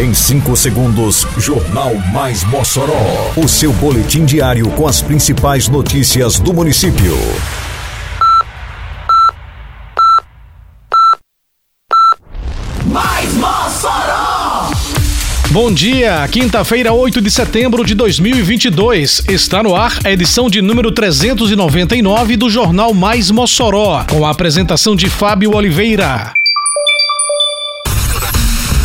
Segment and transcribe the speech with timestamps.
[0.00, 3.34] Em 5 segundos, Jornal Mais Mossoró.
[3.36, 7.14] O seu boletim diário com as principais notícias do município.
[12.86, 14.70] Mais Mossoró!
[15.50, 19.24] Bom dia, quinta-feira, 8 de setembro de 2022.
[19.28, 24.96] Está no ar a edição de número 399 do Jornal Mais Mossoró, com a apresentação
[24.96, 26.32] de Fábio Oliveira.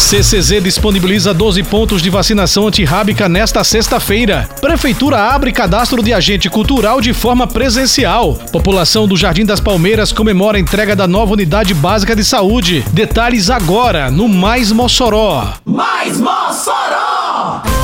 [0.00, 4.48] CCZ disponibiliza 12 pontos de vacinação antirrábica nesta sexta-feira.
[4.60, 8.34] Prefeitura abre cadastro de agente cultural de forma presencial.
[8.50, 12.82] População do Jardim das Palmeiras comemora a entrega da nova unidade básica de saúde.
[12.92, 15.52] Detalhes agora no Mais Mossoró.
[15.64, 17.79] Mais Mossoró!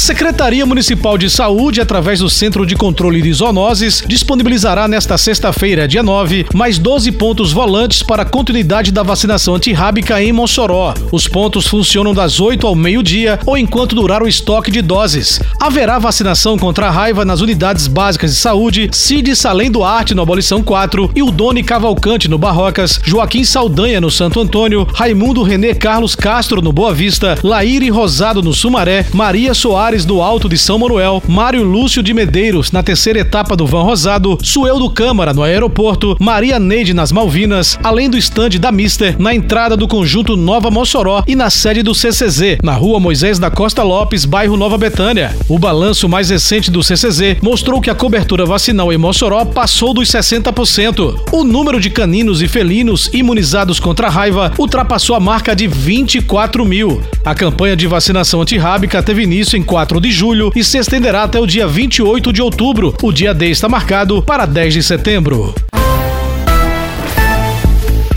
[0.00, 6.02] Secretaria Municipal de Saúde, através do Centro de Controle de Zoonoses, disponibilizará nesta sexta-feira, dia
[6.02, 10.94] 9, mais 12 pontos volantes para a continuidade da vacinação antirrábica em Mossoró.
[11.12, 15.38] Os pontos funcionam das 8 ao meio-dia ou enquanto durar o estoque de doses.
[15.60, 20.62] Haverá vacinação contra a raiva nas unidades básicas de saúde Cid Salém Duarte no Abolição
[20.62, 26.14] 4 e o Doni Cavalcante no Barrocas, Joaquim Saldanha no Santo Antônio, Raimundo René Carlos
[26.14, 30.78] Castro no Boa Vista, Laíre Rosado no Sumaré, Maria Soares Soares do Alto de São
[30.78, 35.42] Manuel, Mário Lúcio de Medeiros na terceira etapa do Van Rosado, Suel do Câmara no
[35.42, 40.70] aeroporto, Maria Neide nas Malvinas, além do estande da Mister na entrada do conjunto Nova
[40.70, 45.34] Mossoró e na sede do CCZ, na rua Moisés da Costa Lopes, bairro Nova Betânia.
[45.48, 50.08] O balanço mais recente do CCZ mostrou que a cobertura vacinal em Mossoró passou dos
[50.08, 51.32] 60%.
[51.32, 56.64] O número de caninos e felinos imunizados contra a raiva ultrapassou a marca de 24
[56.64, 57.02] mil.
[57.24, 61.38] A campanha de vacinação antirrábica teve início em 4 de julho e se estenderá até
[61.38, 62.92] o dia 28 de outubro.
[63.00, 65.54] O dia D está marcado para 10 de setembro.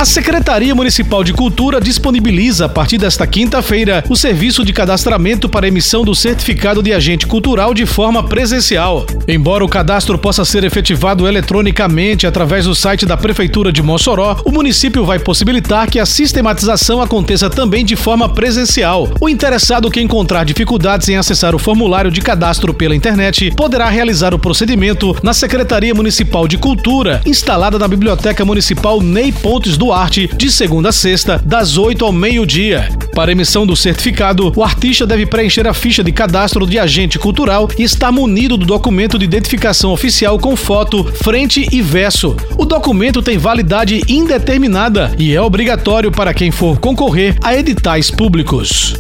[0.04, 5.66] A Secretaria Municipal de Cultura disponibiliza, a partir desta quinta-feira, o serviço de cadastramento para
[5.66, 9.06] emissão do certificado de agente cultural de forma presencial.
[9.26, 14.52] Embora o cadastro possa ser efetivado eletronicamente através do site da Prefeitura de Mossoró, o
[14.52, 19.10] município vai possibilitar que a sistematização aconteça também de forma presencial.
[19.22, 24.34] O interessado que encontrar dificuldades em acessar o formulário de cadastro pela internet poderá realizar
[24.34, 30.30] o procedimento na Secretaria Municipal de Cultura, instalada na Biblioteca Municipal Ney Pontes do Arte,
[30.36, 32.90] de segunda a sexta, das 8 ao meio-dia.
[33.14, 37.70] Para emissão do certificado, o artista deve preencher a ficha de cadastro de agente cultural
[37.78, 42.36] e estar munido do documento de identificação oficial com foto, frente e verso.
[42.58, 48.96] O documento tem validade indeterminada e é obrigatório para quem for concorrer a editais públicos.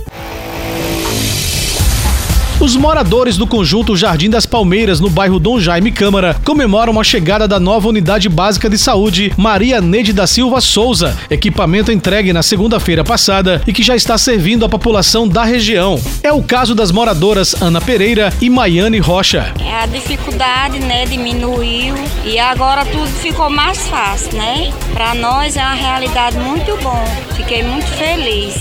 [2.63, 7.45] Os moradores do conjunto Jardim das Palmeiras, no bairro Dom Jaime Câmara, comemoram a chegada
[7.45, 13.03] da nova unidade básica de saúde Maria Neide da Silva Souza, equipamento entregue na segunda-feira
[13.03, 16.01] passada e que já está servindo a população da região.
[16.23, 19.53] É o caso das moradoras Ana Pereira e Maiane Rocha.
[19.59, 24.71] A dificuldade, né, diminuiu e agora tudo ficou mais fácil, né?
[24.93, 27.03] Para nós é uma realidade muito bom.
[27.35, 28.55] Fiquei muito feliz.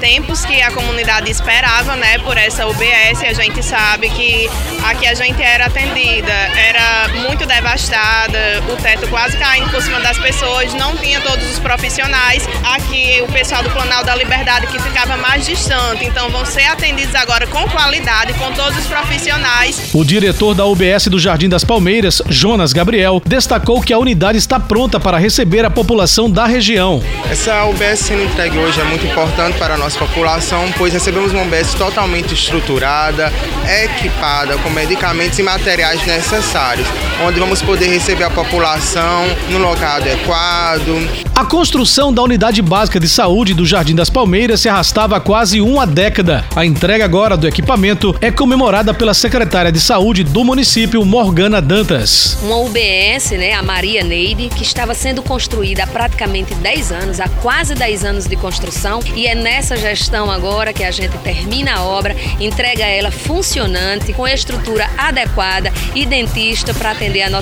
[0.00, 3.22] Tempos que a comunidade esperava, né, por essa UBS.
[3.22, 4.48] A gente sabe que
[4.84, 7.05] aqui a gente era atendida, era
[7.66, 12.48] devastada, o teto quase caindo por cima das pessoas, não tinha todos os profissionais.
[12.62, 17.14] Aqui o pessoal do Planalto da Liberdade que ficava mais distante, então vão ser atendidos
[17.16, 19.90] agora com qualidade, com todos os profissionais.
[19.92, 24.60] O diretor da UBS do Jardim das Palmeiras, Jonas Gabriel, destacou que a unidade está
[24.60, 27.02] pronta para receber a população da região.
[27.28, 31.42] Essa UBS sendo entregue hoje é muito importante para a nossa população, pois recebemos uma
[31.42, 33.32] UBS totalmente estruturada,
[33.84, 36.86] equipada com medicamentos e materiais necessários,
[37.26, 41.26] onde vamos poder receber a população no local adequado.
[41.34, 45.60] A construção da unidade básica de saúde do Jardim das Palmeiras se arrastava há quase
[45.60, 46.44] uma década.
[46.56, 52.38] A entrega agora do equipamento é comemorada pela secretária de saúde do município, Morgana Dantas.
[52.42, 57.28] Uma UBS, né, a Maria Neide, que estava sendo construída há praticamente 10 anos, há
[57.28, 61.82] quase 10 anos de construção, e é nessa gestão agora que a gente termina a
[61.82, 67.30] obra, entrega ela funcionante, com estrutura adequada e dentista para atender a